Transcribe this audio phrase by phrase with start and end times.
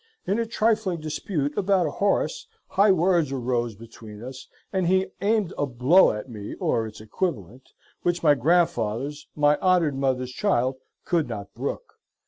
[0.25, 5.53] In a triffling dispute about a horse, high words arose between us, and he aymed
[5.59, 7.67] a blow at me or its equivulent
[8.01, 11.99] which my Grandfathers my honored mothers child could not brook.